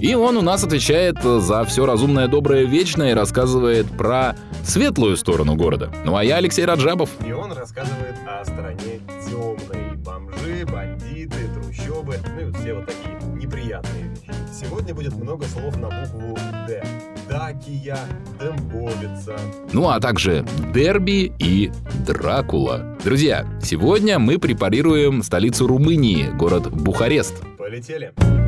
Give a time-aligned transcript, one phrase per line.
[0.00, 5.56] И он у нас отвечает за все разумное, доброе, вечное и рассказывает про светлую сторону
[5.56, 5.90] города.
[6.04, 7.10] Ну а я Алексей Раджабов.
[7.26, 9.96] И он рассказывает о стороне темной.
[9.96, 14.32] Бомжи, бандиты, трущобы, ну и вот все вот такие неприятные вещи.
[14.52, 16.84] Сегодня будет много слов на букву «Д».
[17.28, 17.98] Дакия,
[18.40, 19.36] Дембовица.
[19.72, 21.70] Ну а также Дерби и
[22.06, 22.96] Дракула.
[23.04, 27.34] Друзья, сегодня мы препарируем столицу Румынии, город Бухарест.
[27.58, 28.12] Полетели.
[28.16, 28.47] Что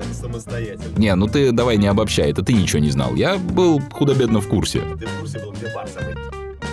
[0.00, 0.98] уже самостоятельно.
[0.98, 3.14] Не, ну ты давай не обобщай, это ты ничего не знал.
[3.14, 4.80] Я был худо-бедно в курсе.
[4.98, 5.86] Ты в курсе был, где бар?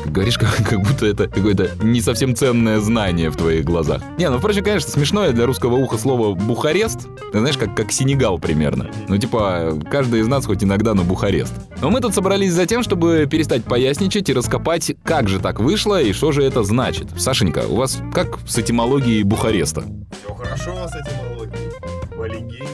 [0.06, 4.02] Говоришь, как, как будто это какое-то не совсем ценное знание в твоих глазах.
[4.18, 7.08] Не, ну, впрочем, конечно, смешное для русского уха слово «Бухарест».
[7.32, 8.90] Ты знаешь, как, как Сенегал примерно.
[9.08, 11.54] Ну, типа, каждый из нас хоть иногда на Бухарест.
[11.82, 16.02] Но мы тут собрались за тем, чтобы перестать поясничать и раскопать, как же так вышло
[16.02, 17.08] и что же это значит.
[17.18, 19.84] Сашенька, у вас как с этимологией Бухареста?
[20.24, 21.72] Все хорошо с этимологией.
[22.16, 22.68] По легенде,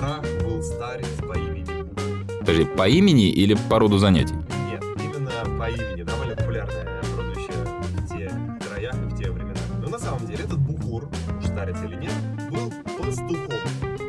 [0.00, 1.66] горах был старец по имени.
[2.40, 4.34] Подожди, по имени или по роду занятий?
[4.70, 6.02] Нет, именно по имени.
[6.02, 8.30] Довольно популярное прозвище в те
[8.66, 9.54] краях и в те времена.
[9.82, 11.08] Но на самом деле этот Бухур,
[11.42, 12.12] старец или нет,
[12.50, 13.60] был пастухом,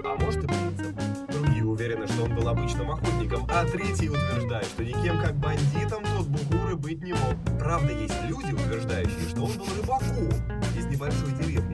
[0.05, 0.95] а может и принцем.
[1.27, 6.27] Другие уверены, что он был обычным охотником, а третьи утверждают, что никем как бандитом тот
[6.27, 7.35] Бухур и быть не мог.
[7.57, 10.29] Правда, есть люди, утверждающие, что он был рыбаком
[10.77, 11.68] из небольшой деревни.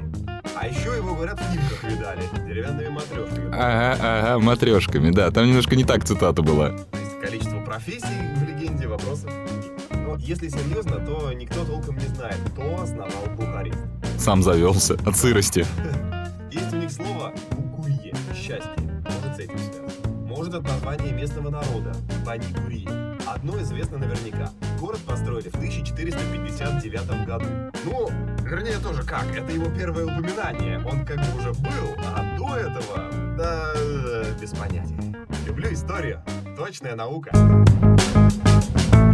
[0.58, 3.50] А еще его, говорят, в Химках видали, деревянными матрешками.
[3.54, 5.30] Ага, ага, матрешками, да.
[5.32, 6.70] Там немножко не так цитата была.
[6.70, 9.32] То есть количество профессий в легенде вопросов.
[9.92, 13.78] Но если серьезно, то никто толком не знает, кто основал Бухарест.
[14.18, 15.66] Сам завелся от сырости.
[16.52, 18.72] Есть у них слово «букурье»— счастье.
[19.04, 20.26] Может, с этим связано.
[20.26, 21.94] Может, от названия местного народа—
[22.26, 23.15] Бани-Курье.
[23.36, 24.50] Одно известно наверняка.
[24.80, 27.46] Город построили в 1459 году.
[27.84, 28.10] Ну,
[28.42, 29.26] вернее, тоже как.
[29.36, 30.80] Это его первое упоминание.
[30.86, 33.36] Он как бы уже был, а до этого...
[33.38, 33.74] Да,
[34.42, 34.98] без понятия.
[35.46, 36.24] Люблю историю.
[36.58, 37.32] Точная наука.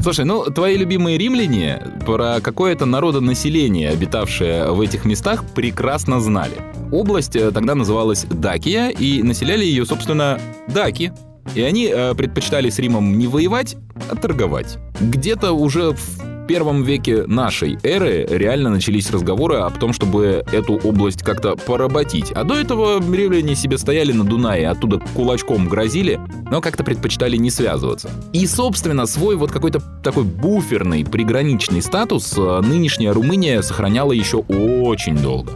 [0.03, 6.55] Слушай, ну твои любимые римляне про какое-то народонаселение, обитавшее в этих местах, прекрасно знали.
[6.91, 11.11] Область э, тогда называлась Дакия, и населяли ее, собственно, даки.
[11.55, 13.75] И они э, предпочитали с Римом не воевать,
[14.09, 14.77] а торговать.
[14.99, 21.23] Где-то уже в первом веке нашей эры реально начались разговоры о том, чтобы эту область
[21.23, 22.31] как-то поработить.
[22.31, 26.19] А до этого римляне себе стояли на Дунае, оттуда кулачком грозили,
[26.49, 28.09] но как-то предпочитали не связываться.
[28.33, 35.17] И, собственно, свой вот какой-то такой буферный, приграничный статус э, нынешняя Румыния сохраняла еще очень
[35.17, 35.53] долго.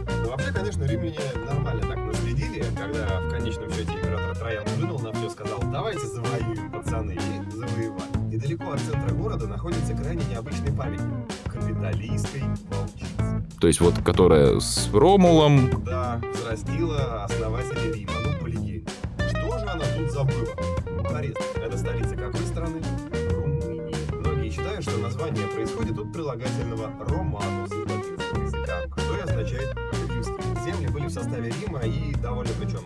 [13.60, 18.84] То есть вот которая с Ромулом, Да, взрастила основателя Рима, ну, легенде.
[19.30, 20.54] Что же она тут забыла?
[20.98, 22.82] Бухарест– это столица какой страны?
[23.30, 23.94] Румынии.
[24.12, 29.74] Многие считают, что название происходит от прилагательного «романус» из латинского языка, что и означает
[30.10, 30.34] «римский».
[30.64, 32.80] Земли были в составе Рима и довольно причем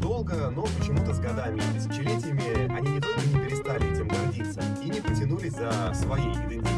[0.00, 4.88] долго, но почему-то с годами и тысячелетиями они не только не перестали этим гордиться и
[4.90, 6.77] не потянулись за своей идентичностью,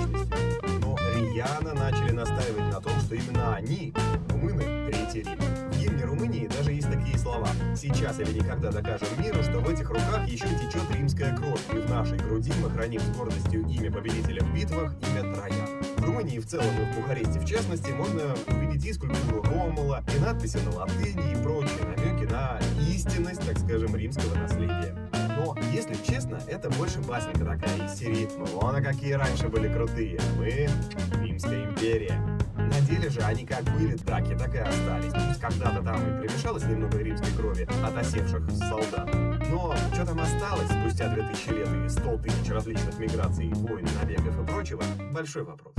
[1.40, 3.94] рьяно начали настаивать на том, что именно они,
[4.28, 5.38] румыны, третий Рим.
[5.72, 7.48] В гимне Румынии даже есть такие слова.
[7.74, 11.88] Сейчас или никогда докажем миру, что в этих руках еще течет римская кровь, и в
[11.88, 15.82] нашей груди мы храним с гордостью имя победителя в битвах, имя Трояна.
[15.96, 20.20] В Румынии в целом и в Бухаресте в частности можно увидеть и скульптуру Ромула, и
[20.20, 22.60] надписи на латыни, и прочие намеки на
[22.92, 24.94] истинность, так скажем, римского наследия.
[25.40, 30.20] Но, если честно, это больше басенка такая из серии «Вон, а какие раньше были крутые,
[30.36, 30.68] мы—
[31.22, 32.20] Римская империя».
[32.56, 35.38] На деле же они как были даки, так и остались.
[35.40, 39.08] Когда-то там и примешалось немного римской крови от осевших солдат.
[39.50, 44.46] Но что там осталось спустя 2000 лет и 100 тысяч различных миграций, войн, набегов и
[44.46, 44.82] прочего–
[45.12, 45.72] большой вопрос.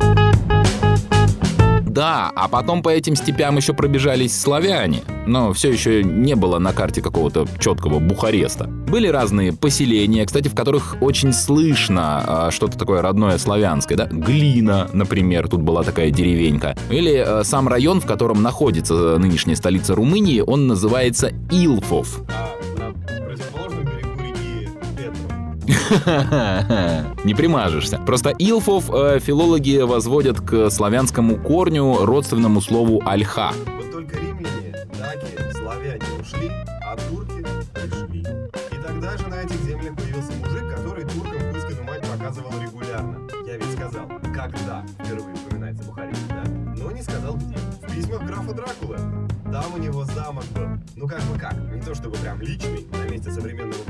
[1.91, 5.01] Да, а потом по этим степям еще пробежались славяне.
[5.27, 8.67] Но все еще не было на карте какого-то четкого Бухареста.
[8.67, 14.07] Были разные поселения, кстати, в которых очень слышно а, что-то такое родное славянское, да?
[14.09, 16.77] Глина, например, тут была такая деревенька.
[16.89, 22.21] Или а, сам район, в котором находится нынешняя столица Румынии, он называется Илфов.
[27.23, 27.97] Не примажешься.
[28.05, 33.51] Просто Илфов э, филологи возводят к славянскому корню, родственному слову альха.
[33.77, 36.49] Вот только римляне, даки, славяне ушли,
[36.83, 38.21] а турки пришли.
[38.71, 43.17] И тогда же на этих землях появился мужик, который туркам Кузькину мать показывал регулярно.
[44.51, 46.43] когда впервые упоминается Бухарест, да?
[46.77, 47.55] Но не сказал где.
[47.55, 48.97] В письмах графа Дракулы.
[49.51, 50.67] Там у него замок был.
[50.95, 52.87] Ну как бы как, не то чтобы прям личный.
[52.91, 53.80] На месте современного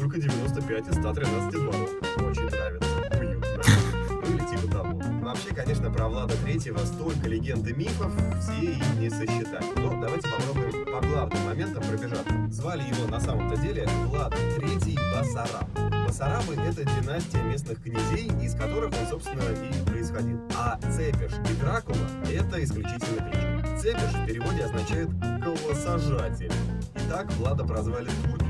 [0.00, 1.90] только 95 из 113 дворов.
[2.18, 2.88] Очень нравится.
[3.18, 3.62] Уютно.
[4.10, 5.00] Ну или типа того.
[5.22, 9.64] Вообще, конечно, про Влада Третьего столько легенд и мифов, все и не сосчитать.
[9.76, 12.32] Но давайте попробуем по главным моментам пробежаться.
[12.50, 15.68] Звали его на самом-то деле Влад Третий Басараб.
[16.06, 20.40] Басарабы— это династия местных князей, из которых он, собственно, и происходил.
[20.56, 21.96] А Цепиш и Дракула—
[22.32, 23.78] это исключительно кличка.
[23.78, 25.08] Цепиш в переводе означает
[25.42, 26.52] «колосажатель».
[26.94, 28.47] И так Влада прозвали турки.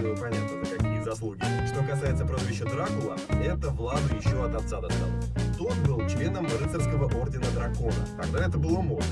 [0.00, 1.42] Думаю, понятно, за какие заслуги.
[1.66, 5.26] Что касается прозвища Дракула, это Владу еще от отца досталось.
[5.58, 7.92] Тот был членом рыцарского ордена Дракона.
[8.16, 9.06] Тогда это было модно.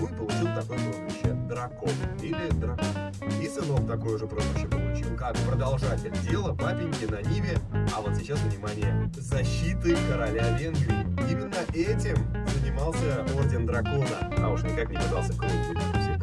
[0.00, 2.86] Ну и получил такое прозвище Дракон или Дракон.
[3.40, 7.56] И сынок такое же прозвище получил, как продолжатель дела папеньки на Ниве,
[7.96, 11.30] а вот сейчас, внимание, защиты короля Венгрии.
[11.30, 12.16] Именно этим
[12.48, 16.13] занимался Орден Дракона, а уж никак не пытался подряд.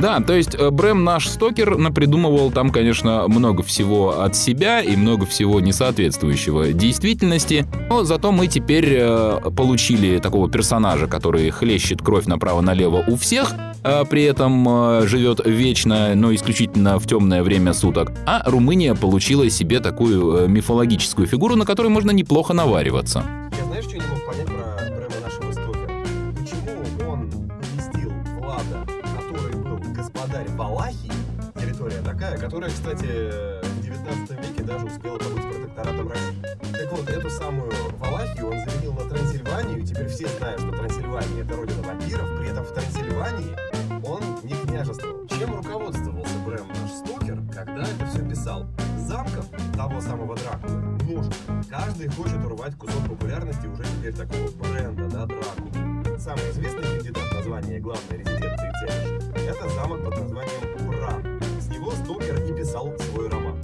[0.00, 4.96] Да, то есть э, Брэм наш стокер напридумывал там, конечно, много всего от себя и
[4.96, 12.24] много всего несоответствующего действительности, но зато мы теперь э, получили такого персонажа, который хлещет кровь
[12.24, 13.52] направо-налево у всех,
[13.82, 18.12] а при этом э, живет вечно, но исключительно в темное время суток.
[18.26, 23.24] А Румыния получила себе такую э, мифологическую фигуру, на которой можно неплохо навариваться.
[32.50, 33.06] Которая, кстати,
[33.62, 36.42] в 19 веке даже успела побыть протекторатом России.
[36.72, 39.86] Так вот, эту самую Валахию он заменил на Трансильванию.
[39.86, 42.40] Теперь все знают, что Трансильвания— это родина вампиров.
[42.40, 43.56] При этом в Трансильвании
[44.04, 45.28] он не княжествовал.
[45.28, 48.66] Чем руководствовался Брэм наш стокер, когда это все писал?
[48.98, 51.54] Замков того самого Дракулы множество.
[51.70, 56.18] Каждый хочет урвать кусок популярности уже теперь такого бренда, да, Дракулы.
[56.18, 61.39] Самый известный кандидат на звание главной резиденции Цепиш– это замок под названием Бран.
[61.80, 63.56] С него стокер и писал свой роман.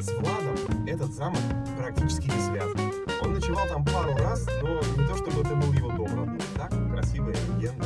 [0.00, 1.38] С Владом этот замок
[1.78, 2.92] практически не связан.
[3.22, 6.40] Он ночевал там пару раз, но не то чтобы это был его дом родной.
[6.56, 7.84] Так, красивая легенда.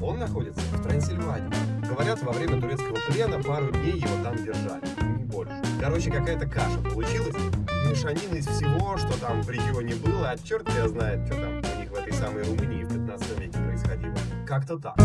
[0.00, 1.52] Он находится в Трансильвании.
[1.86, 4.82] Говорят, во время турецкого плена пару дней его там держали,
[5.18, 5.62] не больше.
[5.78, 7.36] Короче, какая-то каша получилась.
[7.86, 11.80] Мешанина из всего, что там в регионе было, а черт тебя знает, что там у
[11.82, 14.14] них в этой самой Румынии в 15 веке происходило.
[14.46, 14.96] Как-то так.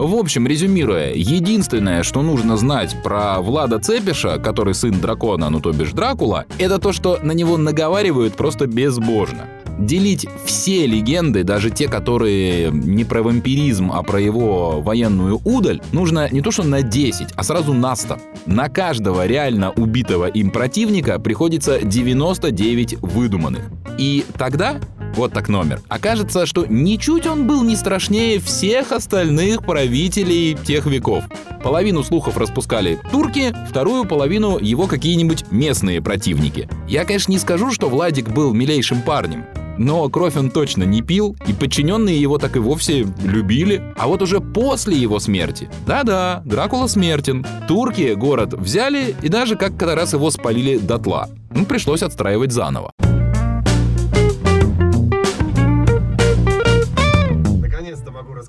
[0.00, 5.72] В общем, резюмируя, единственное, что нужно знать про Влада Цепиша, который сын дракона, ну то
[5.72, 9.46] бишь Дракула, это то, что на него наговаривают просто безбожно.
[9.78, 16.30] Делить все легенды, даже те, которые не про вампиризм, а про его военную удаль, нужно
[16.30, 18.16] не то что на 10, а сразу на 100.
[18.46, 23.64] На каждого реально убитого им противника приходится 99 выдуманных.
[23.98, 24.80] И тогда
[25.14, 25.80] вот так номер.
[25.88, 31.24] Окажется, что ничуть он был не страшнее всех остальных правителей тех веков.
[31.62, 36.68] Половину слухов распускали турки, вторую половину его какие-нибудь местные противники.
[36.88, 39.44] Я, конечно, не скажу, что Владик был милейшим парнем.
[39.80, 43.82] Но кровь он точно не пил, и подчиненные его так и вовсе любили.
[43.96, 47.46] А вот уже после его смерти, да-да, Дракула смертен.
[47.66, 51.30] Турки город взяли и даже как-то раз его спалили дотла.
[51.54, 52.92] Ну, пришлось отстраивать заново.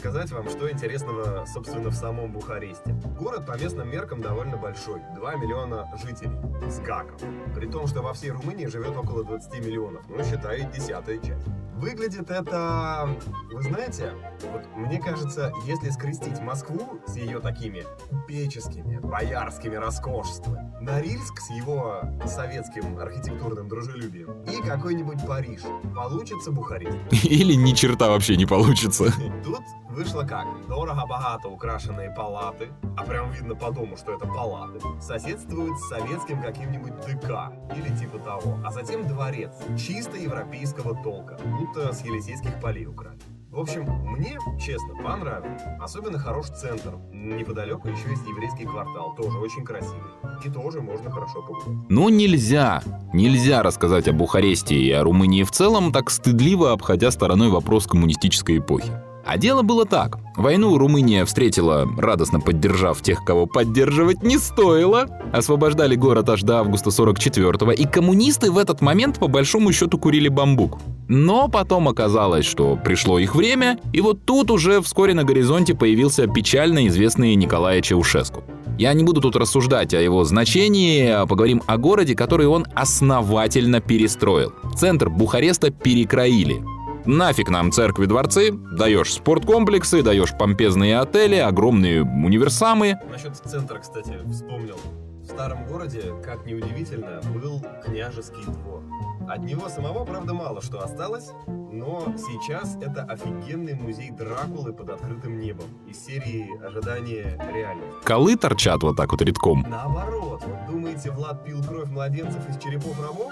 [0.02, 2.92] Рассказать вам, что интересного, собственно, в самом Бухаресте.
[3.20, 6.36] Город по местным меркам довольно большой, 2 миллиона жителей,
[6.68, 7.20] с гаком.
[7.54, 11.46] При том, что во всей Румынии живет около 20 миллионов, ну, считай, десятая часть.
[11.76, 13.10] Выглядит это,
[13.52, 14.14] вы знаете,
[14.52, 22.02] вот мне кажется, если скрестить Москву с ее такими купеческими, боярскими роскошествами, Норильск с его
[22.26, 25.62] советским архитектурным дружелюбием и какой-нибудь Париж,
[25.96, 26.98] получится Бухарест.
[27.24, 29.06] Или ни черта вообще не получится.
[29.44, 29.62] Тут
[29.92, 30.46] вышло как?
[30.68, 36.94] Дорого-богато украшенные палаты, а прям видно по дому, что это палаты, соседствуют с советским каким-нибудь
[37.02, 43.20] ДК или типа того, а затем дворец, чисто европейского толка, будто с Елисейских полей украли.
[43.52, 45.62] В общем, мне, честно, понравилось.
[45.82, 46.96] Особенно хорош центр.
[47.12, 50.10] Неподалеку еще есть еврейский квартал, тоже очень красивый.
[50.46, 51.90] И тоже можно хорошо погулять.
[51.90, 52.82] Ну нельзя,
[53.12, 58.60] нельзя рассказать о Бухаресте и о Румынии в целом, так стыдливо обходя стороной вопрос коммунистической
[58.60, 58.94] эпохи.
[59.26, 60.18] А дело было так.
[60.36, 65.08] Войну Румыния встретила, радостно поддержав тех, кого поддерживать не стоило.
[65.34, 70.30] Освобождали город аж до августа 44-го, и коммунисты в этот момент по большому счету курили
[70.30, 70.80] бамбук.
[71.08, 76.28] Но потом оказалось, что пришло их время, и вот тут уже вскоре на горизонте появился
[76.28, 78.44] печально известный Николай Чаушеску.
[78.78, 83.82] Я не буду тут рассуждать о его значении, а поговорим о городе, который он основательно
[83.82, 84.54] перестроил.
[84.76, 86.64] Центр Бухареста перекроили.
[87.06, 93.00] Нафиг нам церкви-дворцы, даешь спорткомплексы, даешь помпезные отели, огромные универсамы.
[93.10, 94.78] Насчет центра, кстати, вспомнил.
[95.22, 98.84] В старом городе, как ни удивительно, был княжеский двор.
[99.28, 105.40] От него самого, правда, мало что осталось, но сейчас это офигенный музей Дракулы под открытым
[105.40, 108.04] небом из серии «Ожидание реальности».
[108.04, 109.66] Колы торчат вот так вот редком.
[109.70, 113.32] Наоборот, вот думаете, Влад пил кровь младенцев из черепов рабов?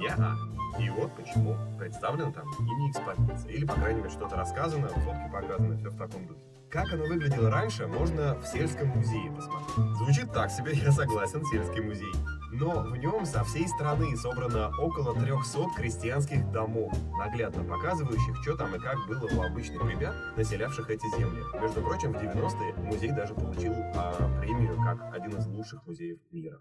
[0.00, 0.36] Я.
[0.78, 3.52] И вот почему представлено там и не экспозиция.
[3.52, 6.40] Или, по крайней мере, что-то рассказано, фотки показаны, все в таком духе.
[6.70, 9.96] Как оно выглядело раньше, можно в сельском музее посмотреть.
[9.98, 12.12] Звучит так себе, я согласен, сельский музей.
[12.52, 18.74] Но в нем со всей страны собрано около 300 крестьянских домов, наглядно показывающих, что там
[18.74, 21.42] и как было у обычных ребят, населявших эти земли.
[21.60, 26.58] Между прочим, в 90-е музей даже получил а, премию как один из лучших музеев мира.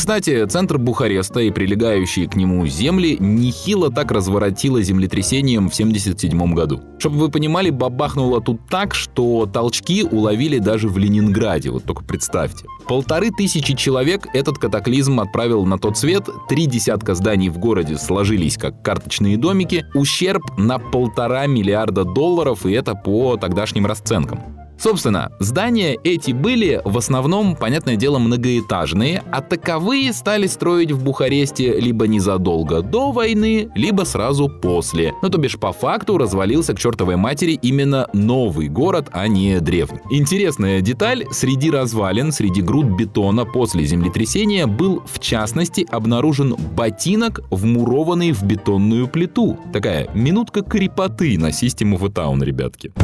[0.00, 6.80] Кстати, центр Бухареста и прилегающие к нему земли нехило так разворотило землетрясением в 1977 году.
[6.98, 12.64] Чтобы вы понимали, бабахнуло тут так, что толчки уловили даже в Ленинграде, вот только представьте.
[12.88, 18.56] Полторы тысячи человек этот катаклизм отправил на тот свет, три десятка зданий в городе сложились
[18.56, 24.59] как карточные домики, ущерб на полтора миллиарда долларов, и это по тогдашним расценкам.
[24.80, 31.78] Собственно, здания эти были в основном, понятное дело, многоэтажные, а таковые стали строить в Бухаресте
[31.78, 35.12] либо незадолго до войны, либо сразу после.
[35.20, 40.00] Ну то бишь по факту развалился к чертовой матери именно новый город, а не древний.
[40.10, 48.32] Интересная деталь, среди развалин, среди груд бетона после землетрясения был в частности обнаружен ботинок, вмурованный
[48.32, 49.58] в бетонную плиту.
[49.74, 52.94] Такая минутка крепоты на систему в таун, ребятки.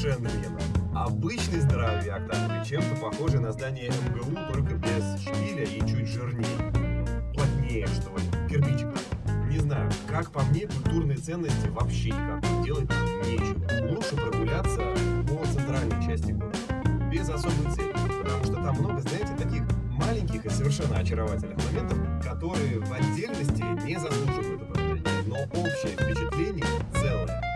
[0.00, 0.60] Совершенно верно.
[0.94, 6.72] Обычный здоровяк такой, чем-то похожий на здание МГУ, только без шпиля и чуть жирнее.
[7.34, 8.88] Плотнее, что ли, кирпичик
[9.50, 12.88] Не знаю, как по мне, культурные ценности вообще никак делать
[13.24, 13.94] нечего.
[13.94, 14.80] Лучше прогуляться
[15.28, 16.58] по центральной части города,
[17.10, 22.80] без особой цели, потому что там много, знаете, таких маленьких и совершенно очаровательных моментов, которые
[22.80, 27.49] в отдельности не заслуживают упоминания, но общее впечатление целое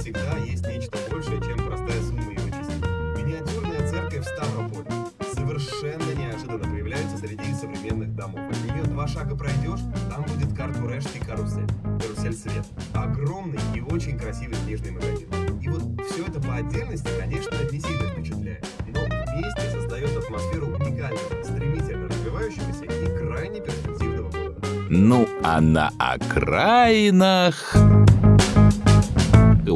[0.00, 2.82] всегда есть нечто большее, чем простая сумма и вычислить.
[3.16, 4.90] Миниатюрная церковь в Ставрополе
[5.34, 8.40] совершенно неожиданно появляется среди современных домов.
[8.50, 11.66] От нее два шага пройдешь, там будет Картурешский карусель,
[12.00, 12.64] карусель свет.
[12.94, 15.28] Огромный и очень красивый книжный магазин.
[15.60, 21.42] И вот все это по отдельности, конечно, не сильно впечатляет, но вместе создает атмосферу уникального,
[21.42, 24.60] стремительно развивающегося и крайне перспективного города.
[24.90, 27.74] Ну, а на окраинах...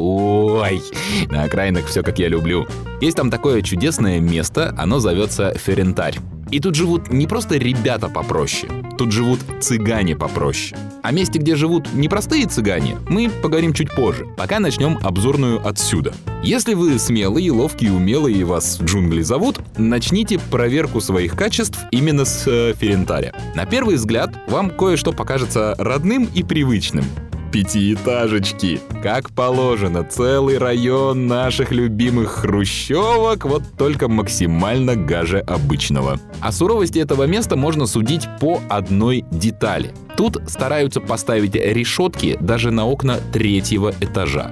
[0.05, 0.81] Ой,
[1.29, 2.67] на окраинах все как я люблю.
[2.99, 6.17] Есть там такое чудесное место, оно зовется Ферентарь.
[6.51, 10.77] И тут живут не просто ребята попроще, тут живут цыгане попроще.
[11.03, 16.13] О месте, где живут непростые цыгане, мы поговорим чуть позже, пока начнем обзорную отсюда.
[16.43, 22.45] Если вы смелые, ловкие, умелые и вас джунгли зовут, начните проверку своих качеств именно с
[22.45, 23.33] э, Ферентаря.
[23.55, 27.05] На первый взгляд вам кое-что покажется родным и привычным
[27.53, 28.81] пятиэтажечки.
[29.03, 36.19] Как положено, целый район наших любимых хрущевок, вот только максимально гаже обычного.
[36.41, 39.93] О суровости этого места можно судить по одной детали.
[40.17, 44.51] Тут стараются поставить решетки даже на окна третьего этажа.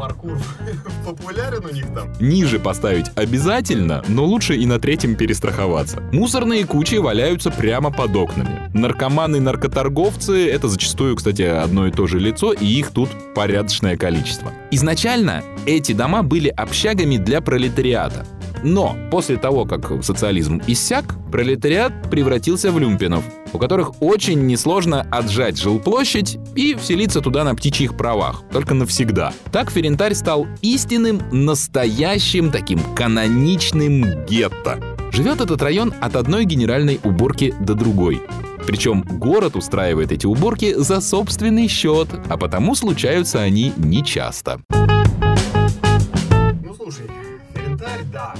[0.00, 0.38] Паркур
[1.06, 2.10] популярен у них там?
[2.20, 6.02] Ниже поставить обязательно, но лучше и на третьем перестраховаться.
[6.10, 8.70] Мусорные кучи валяются прямо под окнами.
[8.72, 13.98] Наркоманы и наркоторговцы— это зачастую, кстати, одно и то же лицо, и их тут порядочное
[13.98, 14.52] количество.
[14.70, 18.26] Изначально эти дома были общагами для пролетариата.
[18.62, 25.58] Но после того, как социализм иссяк, пролетариат превратился в люмпинов, у которых очень несложно отжать
[25.58, 29.32] жилплощадь и вселиться туда на птичьих правах, только навсегда.
[29.52, 34.78] Так Ферентарь стал истинным, настоящим таким каноничным гетто.
[35.12, 38.22] Живет этот район от одной генеральной уборки до другой.
[38.66, 44.60] Причем город устраивает эти уборки за собственный счет, а потому случаются они нечасто.
[44.70, 47.06] Ну слушай,
[47.54, 48.34] Ферентарь, да,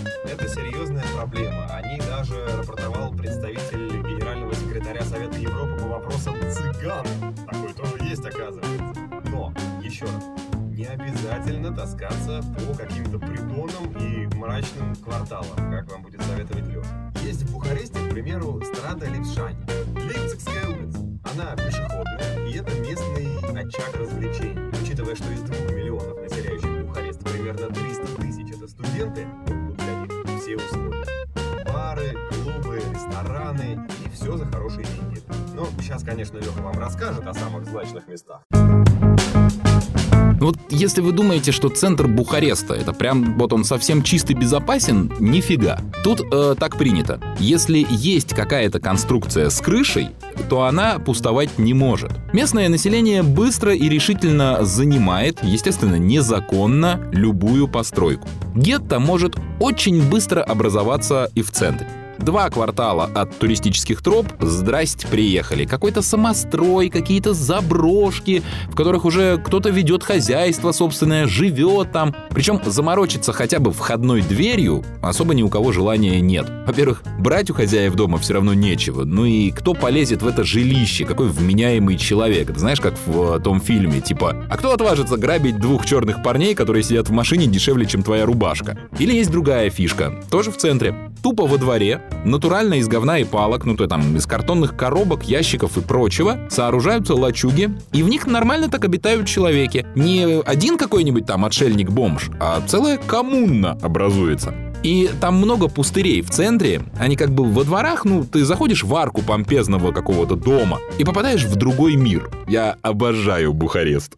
[11.30, 17.12] обязательно таскаться по каким-то придонам и мрачным кварталам, как вам будет советовать Леша.
[17.22, 19.58] Есть в Бухаресте, к примеру, Страда Липшани.
[19.94, 20.98] Лейпцигская улица.
[21.32, 24.70] Она пешеходная, и это местный очаг развлечений.
[24.82, 30.40] Учитывая, что из двух миллионов населяющих Бухарест примерно 300 тысяч это студенты, ну, для них
[30.40, 31.04] все условия.
[31.72, 35.22] Бары, клубы, рестораны и все за хорошие деньги.
[35.54, 38.42] Ну, сейчас, конечно, Леха вам расскажет о самых злачных местах.
[40.40, 45.12] Ну вот если вы думаете, что центр Бухареста это прям вот он совсем чистый безопасен,
[45.20, 45.80] нифига.
[46.02, 47.20] Тут э, так принято.
[47.38, 50.08] Если есть какая-то конструкция с крышей,
[50.48, 52.12] то она пустовать не может.
[52.32, 58.26] Местное население быстро и решительно занимает, естественно, незаконно, любую постройку.
[58.54, 61.86] Гетто может очень быстро образоваться и в центре.
[62.22, 65.64] Два квартала от туристических троп, здрасте, приехали.
[65.64, 72.14] Какой-то самострой, какие-то заброшки, в которых уже кто-то ведет хозяйство собственное, живет там.
[72.30, 76.46] Причем заморочиться хотя бы входной дверью особо ни у кого желания нет.
[76.66, 79.04] Во-первых, брать у хозяев дома все равно нечего.
[79.04, 81.06] Ну и кто полезет в это жилище?
[81.06, 82.50] Какой вменяемый человек?
[82.50, 86.54] Это знаешь, как в э, том фильме, типа, а кто отважится грабить двух черных парней,
[86.54, 88.78] которые сидят в машине дешевле, чем твоя рубашка?
[88.98, 91.10] Или есть другая фишка, тоже в центре.
[91.22, 95.76] Тупо во дворе, натурально из говна и палок, ну то там из картонных коробок, ящиков
[95.76, 99.86] и прочего, сооружаются лачуги, и в них нормально так обитают человеки.
[99.94, 104.54] Не один какой-нибудь там отшельник-бомж, а целая коммуна образуется.
[104.82, 108.94] И там много пустырей в центре, они как бы во дворах, ну, ты заходишь в
[108.94, 112.30] арку помпезного какого-то дома и попадаешь в другой мир.
[112.48, 114.16] Я обожаю Бухарест.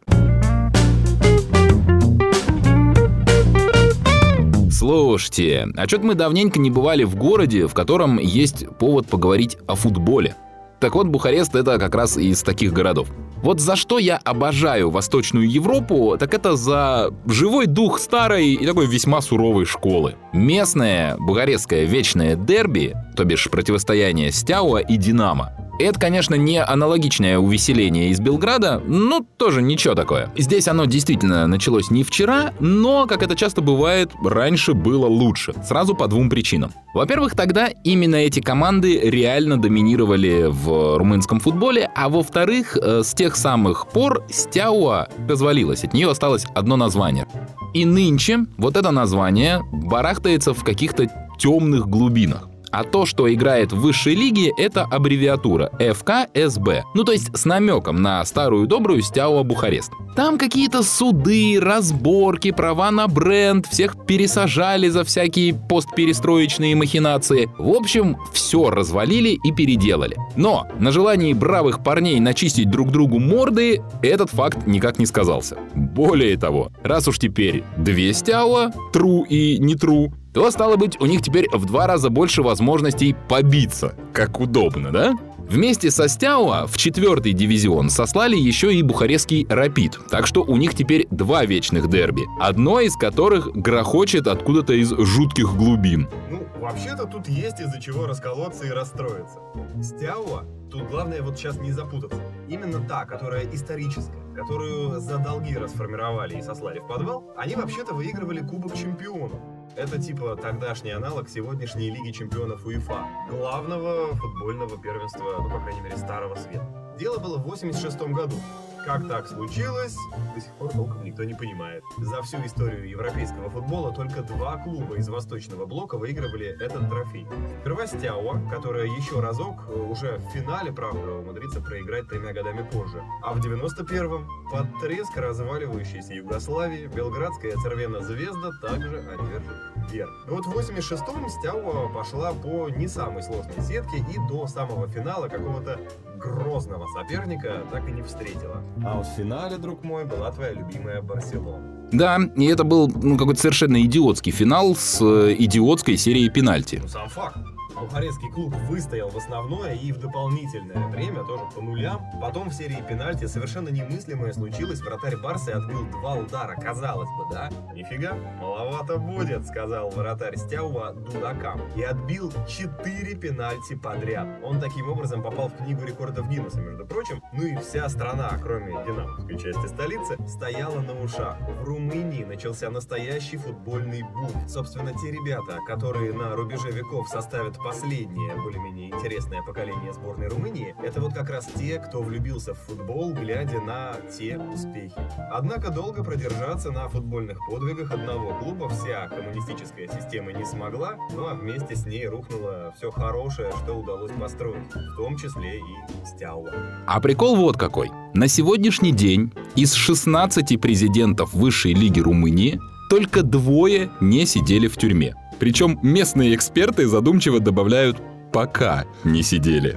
[4.83, 9.77] Слушайте, а что-то мы давненько не бывали в городе, в котором есть повод поговорить о
[9.77, 10.35] футболе.
[10.81, 13.07] Так вот, Бухарест— это как раз из таких городов.
[13.45, 18.87] Вот за что я обожаю Восточную Европу, так это за живой дух старой и такой
[18.87, 20.17] весьма суровой школы.
[20.33, 25.53] Местное бухарестское вечное дерби, то бишь противостояние Стяуа и Динамо,
[25.85, 30.31] это, конечно, не аналогичное увеселение из Белграда, но тоже ничего такое.
[30.37, 35.55] Здесь оно действительно началось не вчера, но, как это часто бывает, раньше было лучше.
[35.67, 36.73] Сразу по двум причинам.
[36.95, 43.37] Во-первых, тогда именно эти команды реально доминировали в румынском футболе, а во-вторых, э, с тех
[43.37, 47.27] самых пор Стяуа развалилась, от нее осталось одно название.
[47.75, 51.07] И нынче вот это название барахтается в каких-то
[51.39, 52.49] темных глубинах.
[52.73, 56.85] А то, что играет в высшей лиге, это аббревиатура ФКСБ.
[56.95, 59.93] Ну то есть с намеком на старую добрую Стяуа Бухарест.
[60.17, 67.51] Там какие-то суды, разборки, права на бренд, всех пересажали за всякие постперестроечные махинации.
[67.59, 70.17] В общем, все развалили и переделали.
[70.37, 75.57] Но на желании бравых парней начистить друг другу морды этот факт никак не сказался.
[75.75, 81.07] Более того, раз уж теперь две стяуа, тру и не тру, то, стало быть, у
[81.07, 83.95] них теперь в два раза больше возможностей побиться.
[84.13, 85.15] Как удобно, да?
[85.39, 90.75] Вместе со Стяуа в четвертый дивизион сослали еще и бухарестский «Рапид», так что у них
[90.75, 96.09] теперь два вечных дерби, одно из которых грохочет откуда-то из жутких глубин.
[96.31, 99.41] Ну, вообще-то тут есть из-за чего расколоться и расстроиться.
[99.83, 102.19] Стяуа, тут главное вот сейчас не запутаться.
[102.49, 108.41] Именно та, которая историческая, которую за долги расформировали и сослали в подвал, они вообще-то выигрывали
[108.41, 109.39] Кубок Чемпионов.
[109.77, 115.97] Это типа тогдашний аналог сегодняшней Лиги Чемпионов УЕФА, главного футбольного первенства, ну, по крайней мере,
[115.97, 116.67] Старого Света.
[116.99, 118.37] Дело было в 86 году.
[118.85, 119.97] Как так случилось,
[120.35, 121.85] до сих пор толком никто не понимает.
[121.99, 127.27] За всю историю европейского футбола только два клуба из Восточного блока выигрывали этот трофей.
[127.61, 133.03] Сперва Стяуа, которая еще разок, э, уже в финале, правда, умудрится проиграть тремя годами позже.
[133.23, 140.11] А в 91-м, под треск разваливающейся Югославии, белградская Цервена Звезда также одержит верх.
[140.27, 145.29] Но вот в 86-м Стяуа пошла по не самой сложной сетке и до самого финала
[145.29, 145.79] какого-то
[146.23, 148.63] грозного соперника так и не встретила.
[148.85, 151.89] А вот в финале, друг мой, была твоя любимая Барселона.
[151.93, 156.79] Да, и это был ну, какой-то совершенно идиотский финал с э, идиотской серией пенальти.
[156.81, 157.37] Ну, сам факт.
[157.83, 162.01] Бухарестский клуб выстоял в основное и в дополнительное время тоже по нулям.
[162.21, 164.81] Потом в серии пенальти совершенно немыслимое случилось.
[164.81, 167.51] Вратарь Барса отбил два удара, казалось бы, да?
[167.75, 171.61] Нифига, маловато будет, сказал вратарь Стяува дудакам.
[171.75, 174.29] И отбил четыре пенальти подряд.
[174.45, 177.21] Он таким образом попал в книгу рекордов Гиннесса, между прочим.
[177.33, 181.37] Ну и вся страна, кроме динамовской части столицы, стояла на ушах.
[181.61, 184.49] В Румынии начался настоящий футбольный бунт.
[184.49, 191.01] Собственно, те ребята, которые на рубеже веков составят последнее, более-менее интересное поколение сборной Румынии, это
[191.01, 195.01] вот как раз те, кто влюбился в футбол, глядя на те успехи.
[195.31, 201.35] Однако долго продержаться на футбольных подвигах одного клуба вся коммунистическая система не смогла, ну а
[201.35, 206.53] вместе с ней рухнуло все хорошее, что удалось построить, в том числе и Стяуа.
[206.87, 207.91] А прикол вот какой.
[208.13, 215.15] На сегодняшний день из 16 президентов высшей лиги Румынии только двое не сидели в тюрьме.
[215.43, 217.97] Причем местные эксперты задумчиво добавляют
[218.33, 219.77] «пока не сидели».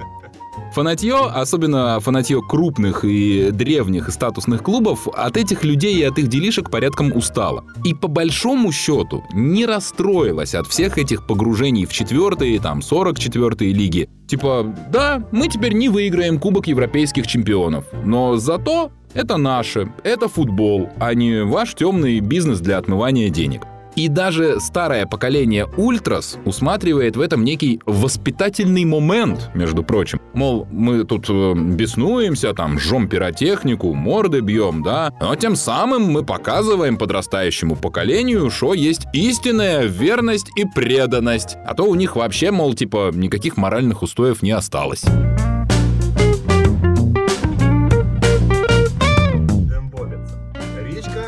[0.72, 6.28] Фанатье, особенно фанатье крупных и древних и статусных клубов, от этих людей и от их
[6.28, 7.64] делишек порядком устало.
[7.84, 14.08] И по большому счету не расстроилась от всех этих погружений в четвертые, там, 44-е лиги.
[14.28, 20.90] Типа, да, мы теперь не выиграем Кубок Европейских чемпионов, но зато это наше, это футбол,
[21.00, 23.62] а не ваш темный бизнес для отмывания денег.
[23.96, 30.20] И даже старое поколение ультрас усматривает в этом некий воспитательный момент, между прочим.
[30.34, 36.24] Мол, мы тут э, беснуемся, там, жжем пиротехнику, морды бьем, да, но тем самым мы
[36.24, 41.56] показываем подрастающему поколению, что есть истинная верность и преданность.
[41.66, 45.04] А то у них вообще, мол, типа, никаких моральных устоев не осталось.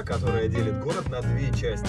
[0.04, 1.87] которая делит город на две части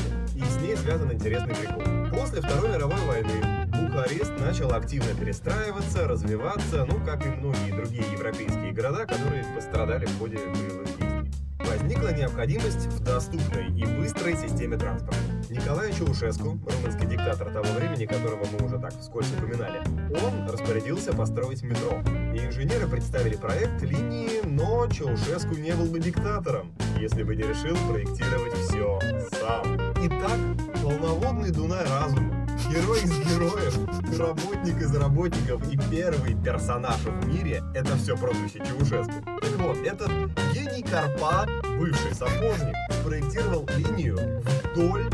[0.90, 1.84] связан интересный прикол.
[2.20, 8.72] После Второй мировой войны Бухарест начал активно перестраиваться, развиваться, ну, как и многие другие европейские
[8.72, 11.32] города, которые пострадали в ходе боевых действий.
[11.60, 15.20] Возникла необходимость в доступной и быстрой системе транспорта.
[15.50, 19.82] Николай Чаушеску, румынский диктатор того времени, которого мы уже так вскользь упоминали,
[20.24, 22.02] он распорядился построить метро.
[22.34, 27.76] И инженеры представили проект линии, но Чаушеску не был бы диктатором, если бы не решил
[27.88, 29.00] проектировать все
[29.40, 29.78] сам.
[30.02, 33.78] Итак, полноводный Дунай разума, герой из героев,
[34.18, 39.14] работник из работников и первый персонаж в мире— это все прозвище Чаушеску.
[39.24, 40.10] Так вот, этот
[40.52, 41.48] гений Карпат,
[41.78, 42.76] бывший сапожник,
[43.06, 44.42] проектировал линию
[44.74, 45.06] вдоль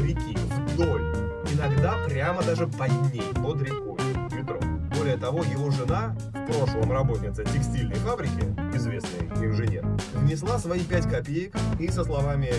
[0.00, 1.02] реки, вдоль.
[1.52, 4.03] Иногда прямо даже под ней, под рекой.
[5.04, 8.40] Более того, его жена, в прошлом работница текстильной фабрики,
[8.74, 12.50] известный инженер, внесла свои пять копеек и со словами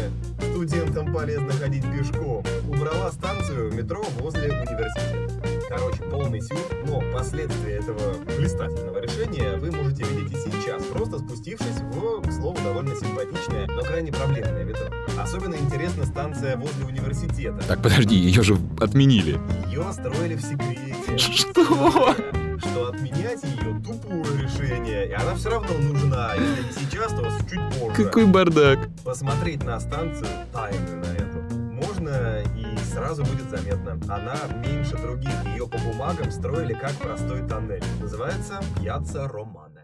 [0.52, 5.66] «студентам полезно ходить пешком» убрала станцию метро возле университета.
[5.68, 11.82] Короче, полный сюр, но последствия этого блистательного решения вы можете видеть и сейчас, просто спустившись
[11.82, 14.86] в, к слову, довольно симпатичное, но крайне проблемное метро.
[15.20, 17.58] Особенно интересна станция возле университета.
[17.68, 19.40] Так, подожди, ее же отменили.
[19.66, 20.85] Ее строили в секрете.
[21.18, 22.16] Что?
[22.58, 26.34] Что отменять ее тупое решение, и она все равно нужна.
[26.36, 28.04] Если не сейчас, то чуть позже.
[28.04, 28.90] Какой бардак.
[29.04, 31.36] Посмотреть на станцию тайную на эту
[31.76, 34.00] можно и сразу будет заметно.
[34.14, 35.34] Она меньше других.
[35.46, 37.84] Ее по бумагам строили как простой тоннель.
[38.02, 39.76] Называется Пьяца Романе.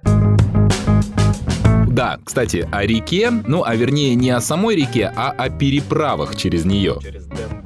[1.88, 6.63] Да, кстати, о реке, ну, а вернее не о самой реке, а о переправах через
[6.63, 6.97] нее.
[7.01, 7.61] Через Дембовец.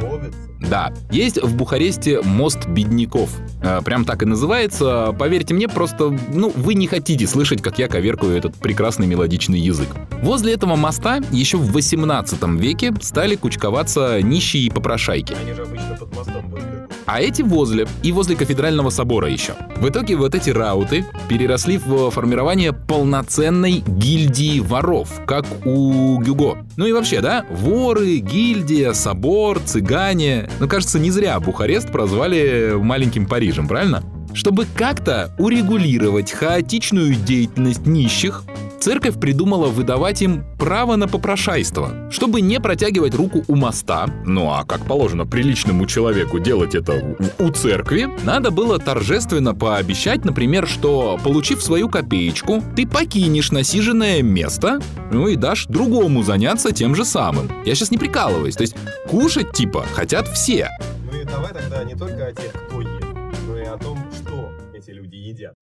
[0.69, 3.29] Да, есть в Бухаресте мост бедняков.
[3.61, 5.15] Э, Прям так и называется.
[5.17, 9.89] Поверьте мне, просто, ну, вы не хотите слышать, как я коверкаю этот прекрасный мелодичный язык.
[10.21, 15.35] Возле этого моста еще в 18 веке стали кучковаться нищие попрошайки.
[15.41, 16.63] Они же обычно под мостом были.
[17.05, 19.53] А эти возле, и возле кафедрального собора еще.
[19.77, 26.65] В итоге вот эти рауты переросли в формирование полноценной гильдии воров, как у Гюго.
[26.77, 30.49] Ну и вообще, да, воры, гильдия, собор, цыгане.
[30.59, 34.03] Ну, кажется, не зря Бухарест прозвали маленьким Парижем, правильно?
[34.33, 38.43] Чтобы как-то урегулировать хаотичную деятельность нищих,
[38.79, 44.63] церковь придумала выдавать им право на попрошайство, чтобы не протягивать руку у моста, ну а
[44.63, 51.61] как положено приличному человеку делать это у церкви, надо было торжественно пообещать, например, что, получив
[51.61, 54.79] свою копеечку, ты покинешь насиженное место,
[55.11, 57.49] ну и дашь другому заняться тем же самым.
[57.65, 58.75] Я сейчас не прикалываюсь, то есть
[59.07, 60.69] кушать типа хотят все.
[61.11, 63.05] Ну и давай тогда не только о тех, кто ест,
[63.47, 65.53] но и о том, что эти люди едят.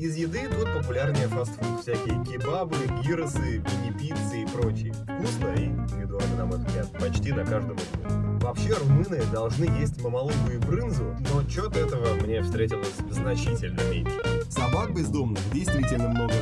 [0.00, 1.82] Из еды тут популярнее фастфуд.
[1.82, 4.94] Всякие кебабы, гиросы, мини-пиццы и прочие.
[4.94, 5.66] Вкусно и
[6.00, 8.38] недорого, на мой взгляд, почти на каждом углу.
[8.40, 14.22] Вообще румыны должны есть мамалугу и брынзу, но что-то этого мне встретилось значительно меньше.
[14.48, 16.32] Собак бездомных действительно много.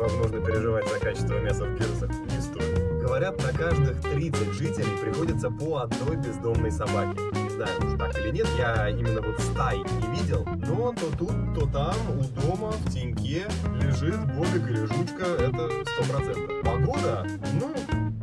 [0.00, 2.10] Вам нужно переживать за качество мяса в гирсах.
[2.10, 3.00] Не стоит.
[3.00, 7.16] Говорят, на каждых 30 жителей приходится по одной бездомной собаке.
[7.58, 11.66] Знаю, уж так или нет, я именно вот стай не видел, но то тут, то
[11.66, 13.48] там, у дома, в теньке
[13.82, 15.68] лежит бобик или жучка, это
[16.00, 16.62] 100%.
[16.62, 17.26] Погода,
[17.60, 17.74] ну,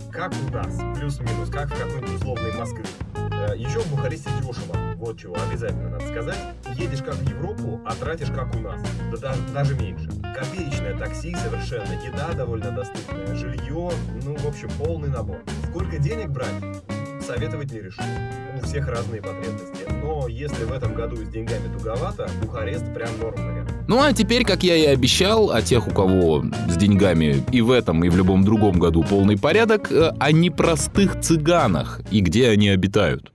[0.10, 2.86] как у нас, плюс-минус, как в какой-нибудь условной Москве.
[3.34, 6.40] Э, Еще в Бухаресте дешево, вот чего обязательно надо сказать.
[6.78, 8.80] Едешь как в Европу, а тратишь как у нас,
[9.12, 10.08] да даже, даже меньше.
[10.34, 13.92] Копеечное такси совершенно, еда довольно доступная, жилье,
[14.24, 15.44] ну, в общем, полный набор.
[15.72, 16.54] Сколько денег брать?
[17.26, 18.02] Советовать не решу.
[18.62, 19.84] У всех разные потребности.
[20.04, 23.36] Но если в этом году с деньгами туговато, Бухарест прям норм.
[23.88, 27.72] Ну а теперь, как я и обещал, о тех, у кого с деньгами и в
[27.72, 32.70] этом, и в любом другом году полный порядок, э, о непростых цыганах и где они
[32.70, 33.32] обитают.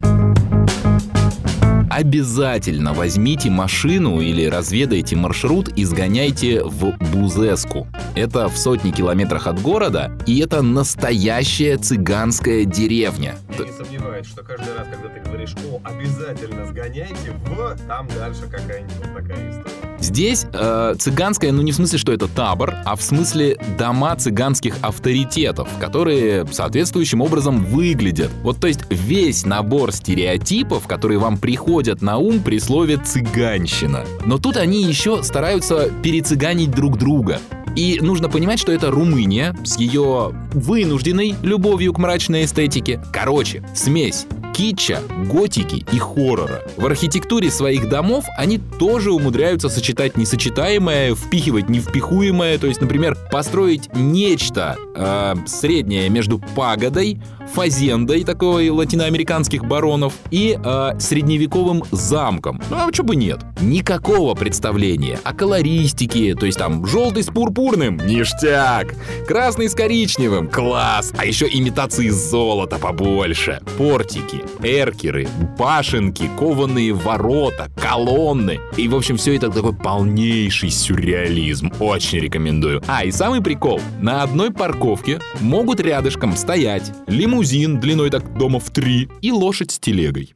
[2.01, 7.89] Обязательно возьмите машину или разведайте маршрут и сгоняйте в Бузеску.
[8.15, 13.35] Это в сотни километрах от города, и это настоящая цыганская деревня.
[13.51, 18.49] Я не сомневаюсь, что каждый раз, когда ты говоришь «О, обязательно сгоняйте в...», там дальше
[18.51, 19.90] какая-нибудь такая история.
[20.01, 24.77] Здесь э, цыганская, ну не в смысле, что это табор, а в смысле дома цыганских
[24.81, 28.31] авторитетов, которые соответствующим образом выглядят.
[28.43, 34.05] Вот то есть весь набор стереотипов, которые вам приходят на ум при слове цыганщина.
[34.25, 37.39] Но тут они еще стараются перецыганить друг друга.
[37.77, 43.01] И нужно понимать, что это Румыния с ее вынужденной любовью к мрачной эстетике.
[43.13, 44.27] Короче, смесь
[44.61, 45.01] китча,
[45.33, 46.63] готики и хоррора.
[46.77, 52.59] В архитектуре своих домов они тоже умудряются сочетать несочетаемое, впихивать невпихуемое.
[52.59, 57.23] То есть, например, построить нечто э, среднее между пагодой,
[57.55, 62.61] фазендой такой латиноамериканских баронов и э, средневековым замком.
[62.71, 63.41] Ну а что бы нет?
[63.61, 68.95] Никакого представления о колористике, то есть там желтый с пурпурным, ништяк,
[69.27, 78.59] красный с коричневым, класс, а еще имитации золота побольше, портики, эркеры, башенки, кованые ворота, колонны.
[78.77, 81.73] И, в общем, все это такой полнейший сюрреализм.
[81.81, 82.83] Очень рекомендую.
[82.87, 83.81] А, и самый прикол.
[84.01, 89.79] На одной парковке могут рядышком стоять лимузин длиной так дома в три и лошадь с
[89.79, 90.35] телегой.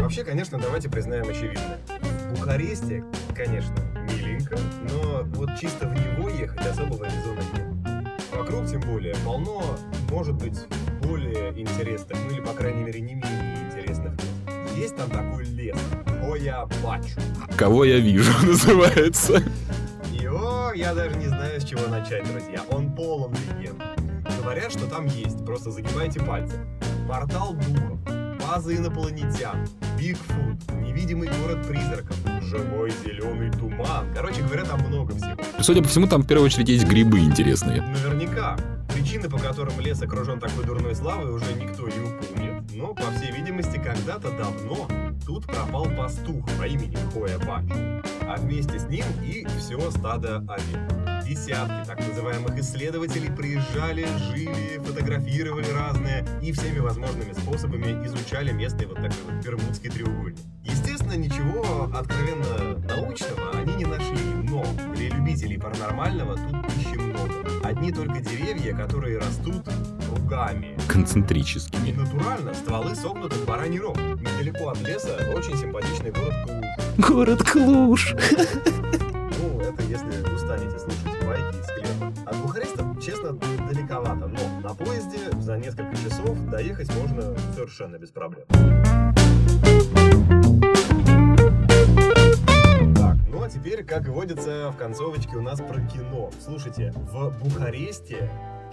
[0.00, 1.78] Вообще, конечно, давайте признаем очевидное.
[2.30, 3.74] Бухаресте, конечно,
[4.10, 4.58] миленько,
[4.90, 8.08] но вот чисто в него ехать особого резона нет.
[8.34, 9.62] Вокруг, тем более, полно,
[10.10, 10.58] может быть,
[11.02, 14.76] более интересных, ну или, по крайней мере, не менее интересных мест.
[14.76, 15.76] Есть там такой лес,
[16.20, 17.20] Хоя Бачу.
[17.56, 19.42] Кого я вижу, называется.
[20.30, 22.62] О, я даже не знаю, с чего начать, друзья.
[22.70, 23.82] Он полон легенд.
[24.40, 26.54] Говорят, что там есть, просто загибайте пальцы.
[27.08, 27.98] Портал духов,
[28.38, 29.66] база инопланетян,
[29.98, 34.06] Бигфут, невидимый город призраков, живой зеленый туман.
[34.14, 35.36] Короче говоря, там много всего.
[35.60, 37.82] Судя по всему, там в первую очередь есть грибы интересные.
[37.82, 38.56] Наверняка.
[38.98, 42.64] Причины, по которым лес окружен такой дурной славой, уже никто не упомнит.
[42.74, 44.88] Но, по всей видимости, когда-то давно
[45.24, 47.70] тут пропал пастух по имени Хоя Бач.
[48.22, 51.24] А вместе с ним и все стадо овец.
[51.24, 58.96] Десятки так называемых исследователей приезжали, жили, фотографировали разные и всеми возможными способами изучали местный вот
[58.96, 60.40] такой вот Бермудский треугольник.
[60.64, 64.18] Естественно, ничего откровенно научного они не нашли,
[64.58, 67.32] но для любителей паранормального тут пищи много.
[67.62, 69.68] Одни только деревья, которые растут
[70.08, 70.76] кругами.
[70.76, 71.92] И Концентрическими.
[71.92, 73.96] натурально стволы согнуты в бараний рог.
[73.98, 77.08] Недалеко от леса очень симпатичный город Клуш.
[77.08, 78.14] Город Клуш.
[79.40, 82.12] Ну, это если устанете слушать байки из склепа.
[82.26, 83.32] От Бухареста, честно,
[83.68, 88.46] далековато, но на поезде за несколько часов доехать можно совершенно без проблем.
[93.48, 96.30] А теперь, как и водится, в концовочке у нас про кино.
[96.38, 98.28] Слушайте, в Бухаресте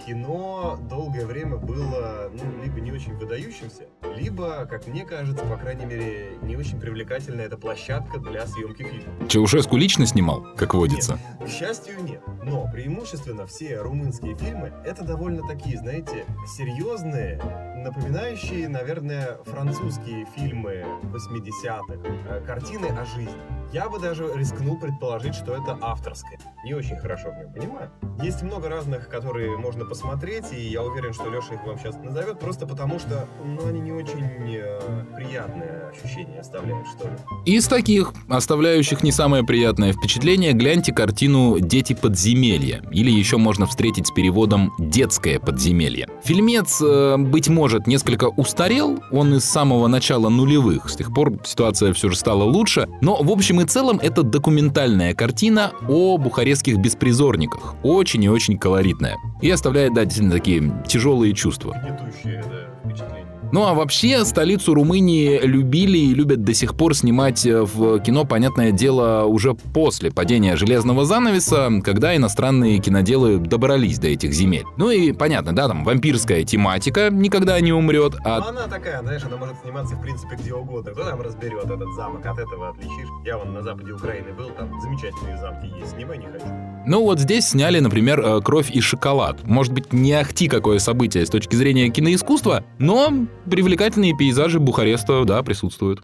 [0.06, 3.84] кино долгое время было, ну, либо не очень выдающимся,
[4.14, 9.26] либо, как мне кажется, по крайней мере, не очень привлекательная эта площадка для съемки фильма.
[9.30, 11.18] Чаушеску лично снимал, как водится.
[11.42, 12.20] К счастью, нет.
[12.44, 16.26] Но преимущественно все румынские фильмы это довольно такие, знаете,
[16.58, 17.40] серьезные,
[17.82, 21.94] напоминающие, наверное, французские фильмы 80-х,
[22.28, 23.55] э, картины о жизни.
[23.72, 26.38] Я бы даже рискнул предположить, что это авторское.
[26.64, 27.90] Не очень хорошо в нем понимаю.
[28.22, 32.38] Есть много разных, которые можно посмотреть, и я уверен, что Леша их вам сейчас назовет,
[32.38, 37.14] просто потому что, ну, они не очень э, приятное ощущение оставляют, что ли.
[37.44, 44.06] Из таких, оставляющих не самое приятное впечатление, гляньте картину «Дети подземелья», или еще можно встретить
[44.06, 46.08] с переводом «Детское подземелье».
[46.22, 51.92] Фильмец, э, быть может, несколько устарел, он из самого начала нулевых, с тех пор ситуация
[51.92, 57.74] все же стала лучше, но в общем и целом это документальная картина о бухарестских беспризорниках,
[57.82, 61.72] очень и очень колоритная, и оставляет, да, действительно такие тяжелые чувства.
[61.72, 63.15] Гнетущее, да, впечатление.
[63.52, 68.24] Ну а вообще столицу Румынии любили и любят до сих пор снимать э, в кино,
[68.24, 74.64] понятное дело, уже после падения железного занавеса, когда иностранные киноделы добрались до этих земель.
[74.76, 79.22] Ну и понятно, да, там вампирская тематика никогда не умрет, Ну, а она такая, знаешь,
[79.24, 80.92] она может сниматься, в принципе, где угодно.
[80.92, 83.08] Кто там разберет этот замок, от этого отличишь.
[83.24, 85.92] Я вон на западе Украины был, там замечательные замки есть.
[85.92, 86.46] Снимай не хочу.
[86.86, 89.44] Ну вот здесь сняли, например, э, «Кровь и шоколад».
[89.44, 93.12] Может быть, не ахти какое событие с точки зрения киноискусства, но
[93.50, 96.00] привлекательные пейзажи Бухареста, да, присутствуют.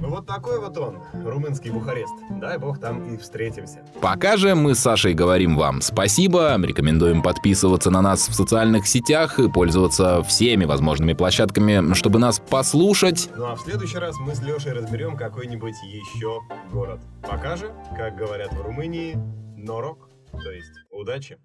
[0.00, 2.14] Вот такой вот он, румынский Бухарест.
[2.40, 3.80] Дай бог там и встретимся.
[4.00, 9.38] Пока же мы с Сашей говорим вам спасибо, рекомендуем подписываться на нас в социальных сетях
[9.38, 13.28] и пользоваться всеми возможными площадками, чтобы нас послушать.
[13.36, 16.40] Ну а в следующий раз мы с Лешей разберем какой-нибудь еще
[16.72, 17.00] город.
[17.22, 19.18] Пока же, как говорят в Румынии,
[19.56, 21.38] норок, то есть удачи.